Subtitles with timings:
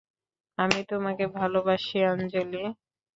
[0.57, 2.63] আমি তোমাকে ভালবাসি আঞ্জলি।